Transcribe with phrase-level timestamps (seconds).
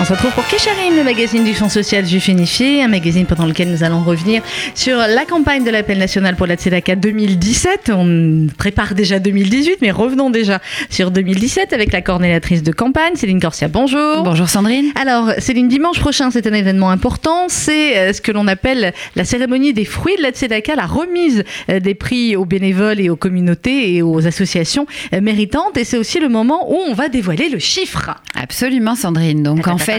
[0.00, 3.44] On se retrouve pour Kesharim, le magazine du Fonds social juif unifié, un magazine pendant
[3.44, 4.40] lequel nous allons revenir
[4.74, 7.92] sur la campagne de l'appel national pour la Tzedaka 2017.
[7.94, 13.40] On prépare déjà 2018, mais revenons déjà sur 2017 avec la coordinatrice de campagne, Céline
[13.40, 13.68] Corsia.
[13.68, 14.22] Bonjour.
[14.22, 14.86] Bonjour Sandrine.
[14.98, 17.48] Alors, Céline, dimanche prochain, c'est un événement important.
[17.48, 21.44] C'est euh, ce que l'on appelle la cérémonie des fruits de la Tzedaka, la remise
[21.68, 25.76] euh, des prix aux bénévoles et aux communautés et aux associations euh, méritantes.
[25.76, 28.12] Et c'est aussi le moment où on va dévoiler le chiffre.
[28.34, 29.42] Absolument Sandrine.
[29.42, 29.89] Donc en fait,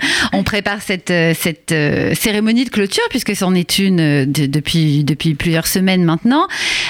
[0.32, 1.74] on prépare cette, cette
[2.14, 6.46] cérémonie de clôture puisque c'en est une depuis, depuis plusieurs semaines maintenant.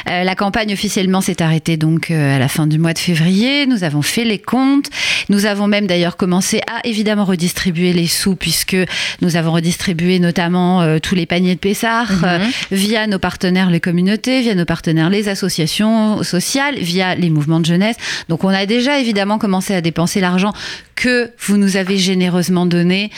[0.07, 3.67] la campagne officiellement s'est arrêtée donc à la fin du mois de février.
[3.67, 4.89] Nous avons fait les comptes.
[5.29, 8.77] Nous avons même d'ailleurs commencé à évidemment redistribuer les sous puisque
[9.21, 12.51] nous avons redistribué notamment tous les paniers de Pessard Mhm.
[12.73, 17.67] via nos partenaires les communautés, via nos partenaires les associations sociales, via les mouvements de
[17.67, 17.97] jeunesse.
[18.29, 20.53] Donc on a déjà évidemment commencé à dépenser l'argent
[20.95, 23.11] que vous nous avez généreusement donné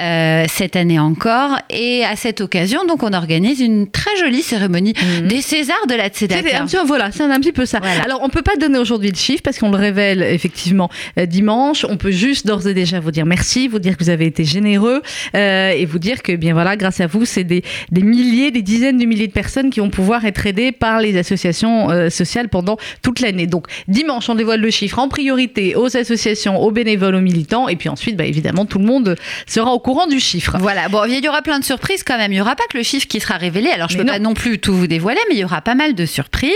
[0.00, 1.58] euh, cette année encore.
[1.70, 5.28] Et à cette occasion, donc on organise une très jolie cérémonie Mhm.
[5.28, 6.64] des Césars de la C'est Tzedaka.
[6.64, 7.78] petit- voilà, c'est un petit peu ça.
[7.80, 8.02] Voilà.
[8.04, 11.84] Alors, on peut pas donner aujourd'hui le chiffre parce qu'on le révèle effectivement euh, dimanche.
[11.88, 14.44] On peut juste d'ores et déjà vous dire merci, vous dire que vous avez été
[14.44, 15.02] généreux
[15.34, 18.62] euh, et vous dire que bien voilà, grâce à vous, c'est des, des milliers, des
[18.62, 22.48] dizaines de milliers de personnes qui vont pouvoir être aidées par les associations euh, sociales
[22.48, 23.46] pendant toute l'année.
[23.46, 27.76] Donc, dimanche, on dévoile le chiffre en priorité aux associations, aux bénévoles, aux militants et
[27.76, 30.56] puis ensuite, bah, évidemment, tout le monde sera au courant du chiffre.
[30.58, 32.32] Voilà, bon, il y aura plein de surprises quand même.
[32.32, 33.70] Il n'y aura pas que le chiffre qui sera révélé.
[33.70, 34.12] Alors, je ne peux non.
[34.14, 36.50] pas non plus tout vous dévoiler, mais il y aura pas mal de surprises.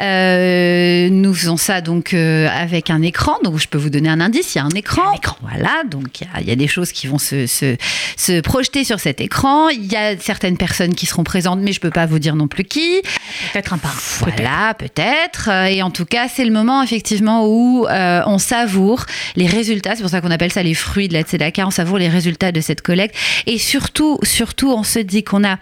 [0.00, 3.34] Euh, nous faisons ça donc euh, avec un écran.
[3.42, 4.54] Donc, je peux vous donner un indice.
[4.54, 5.02] Il y a un écran.
[5.12, 5.36] Un écran.
[5.42, 7.76] Voilà, donc il y a- il y, a des choses qui vont se, se,
[8.16, 9.68] se projeter sur cet écran.
[9.68, 12.36] Il y a certaines personnes qui seront présentes, mais je ne peux pas vous dire
[12.36, 13.00] non plus qui.
[13.52, 14.34] Peut-être un peut-être.
[14.36, 15.48] Voilà, peut-être.
[15.50, 19.94] Euh, Et en tout cas, c'est le moment effectivement où euh, on savoure les résultats.
[19.96, 21.66] C'est pour ça qu'on appelle ça les fruits de la tzedaka.
[21.66, 23.14] On savoure les résultats de cette collecte.
[23.46, 25.58] Et surtout, surtout, on se dit qu'on a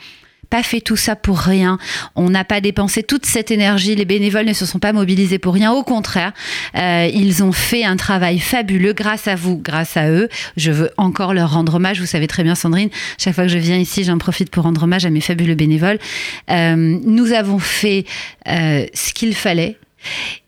[0.52, 1.78] pas fait tout ça pour rien.
[2.14, 3.94] On n'a pas dépensé toute cette énergie.
[3.94, 5.72] Les bénévoles ne se sont pas mobilisés pour rien.
[5.72, 6.32] Au contraire,
[6.76, 10.28] euh, ils ont fait un travail fabuleux grâce à vous, grâce à eux.
[10.58, 12.00] Je veux encore leur rendre hommage.
[12.00, 14.82] Vous savez très bien, Sandrine, chaque fois que je viens ici, j'en profite pour rendre
[14.82, 15.98] hommage à mes fabuleux bénévoles.
[16.50, 18.04] Euh, nous avons fait
[18.46, 19.78] euh, ce qu'il fallait.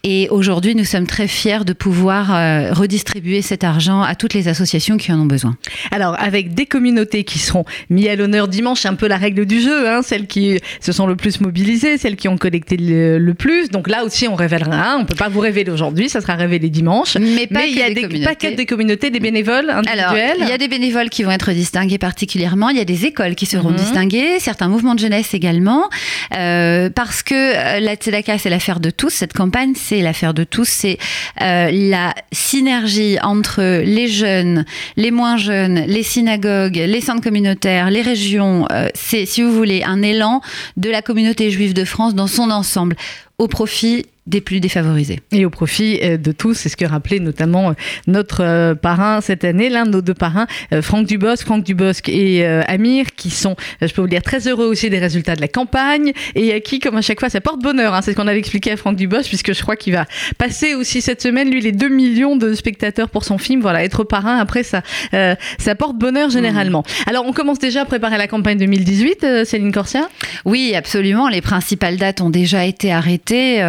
[0.07, 4.49] Et aujourd'hui, nous sommes très fiers de pouvoir euh, redistribuer cet argent à toutes les
[4.49, 5.57] associations qui en ont besoin.
[5.93, 9.61] Alors, avec des communautés qui seront mis à l'honneur dimanche, un peu la règle du
[9.61, 13.35] jeu, hein, celles qui se sont le plus mobilisées, celles qui ont collecté le, le
[13.35, 13.71] plus.
[13.71, 14.97] Donc là aussi, on révélera.
[14.99, 17.17] On peut pas vous révéler aujourd'hui, ça sera révélé dimanche.
[17.17, 18.25] Mais pas il y a des des, communautés.
[18.25, 19.79] pas que des communautés, des bénévoles Alors,
[20.11, 20.37] individuels.
[20.41, 22.69] il y a des bénévoles qui vont être distingués particulièrement.
[22.69, 23.77] Il y a des écoles qui seront Mhm.
[23.77, 25.89] distinguées, certains mouvements de jeunesse également,
[26.37, 29.11] euh, parce que euh, la Tzedaka, c'est l'affaire de tous.
[29.11, 30.69] Cette campagne, c'est l'affaire de tous.
[30.69, 30.99] C'est
[31.41, 34.65] euh, la synergie entre les jeunes,
[34.97, 38.67] les moins jeunes, les synagogues, les centres communautaires, les régions.
[38.73, 40.41] Euh, c'est, si vous voulez, un élan
[40.77, 42.97] de la communauté juive de France dans son ensemble,
[43.39, 45.21] au profit des plus défavorisés.
[45.33, 47.73] Et au profit euh, de tous, c'est ce que rappelait notamment euh,
[48.07, 50.47] notre euh, parrain cette année, l'un de nos deux parrains,
[50.81, 54.91] Franck Dubosc, Franck Dubosc et Amir, qui sont, je peux vous dire, très heureux aussi
[54.91, 57.95] des résultats de la campagne et à qui, comme à chaque fois, ça porte bonheur.
[57.95, 58.01] hein.
[58.03, 60.07] c'est ce qu'on avait expliqué à Franck Dubosc, puisque je crois qu'il va
[60.39, 63.61] passer aussi cette semaine, lui, les 2 millions de spectateurs pour son film.
[63.61, 66.83] Voilà, être parrain, après, ça, euh, ça porte bonheur généralement.
[67.07, 70.09] Alors, on commence déjà à préparer la campagne 2018, euh, Céline Corsia?
[70.45, 71.29] Oui, absolument.
[71.29, 73.63] Les principales dates ont déjà été arrêtées.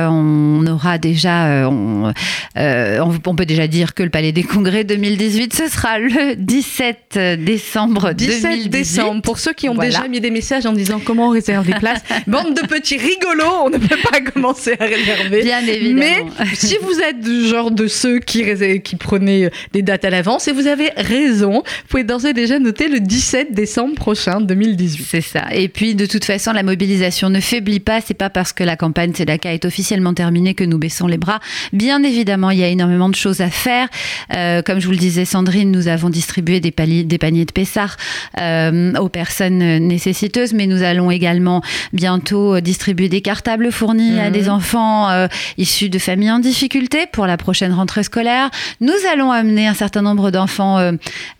[0.45, 2.13] On aura déjà, euh, on,
[2.57, 7.17] euh, on- peut déjà dire que le Palais des Congrès 2018, ce sera le 17
[7.44, 8.69] décembre 17 2018.
[8.69, 9.22] décembre.
[9.23, 9.89] Pour ceux qui ont Voilà.
[9.89, 13.66] déjà mis des messages en disant comment on réserve des places, bande de petits rigolos,
[13.66, 15.44] on ne peut pas commencer à réserver.
[15.44, 16.29] Bien Mais évidemment.
[16.53, 18.44] si vous êtes du genre de ceux qui,
[18.84, 22.59] qui prenaient des dates à l'avance, et vous avez raison, vous pouvez d'ores et déjà
[22.59, 25.05] noter le 17 décembre prochain 2018.
[25.09, 25.45] C'est ça.
[25.51, 28.00] Et puis, de toute façon, la mobilisation ne faiblit pas.
[28.01, 31.40] C'est pas parce que la campagne Tzedaka est officiellement terminée que nous baissons les bras.
[31.73, 33.87] Bien évidemment, il y a énormément de choses à faire.
[34.35, 37.97] Euh, comme je vous le disais, Sandrine, nous avons distribué des, paniers de Pessard
[38.40, 41.61] euh, aux personnes nécessiteuses, mais nous allons également
[41.93, 44.32] bientôt distribuer des cartables fournis à Mhm.
[44.32, 45.28] des enfants euh,
[45.58, 48.49] issus de familles en difficulté pour la prochaine rentrée scolaire.
[48.82, 50.91] Nous allons amener un certain nombre d'enfants euh,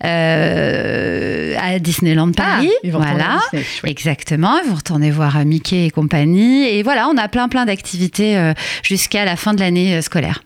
[0.04, 2.70] euh, à Disneyland Paris.
[2.70, 3.40] Ah, ils vont retourner voilà.
[3.52, 3.90] Disney.
[3.90, 6.64] Exactement, vous retournez voir euh, Mickey et compagnie.
[6.66, 8.52] Et voilà, on a plein plein d'activités euh,
[8.86, 10.42] jusqu'à la fin de l'année scolaire.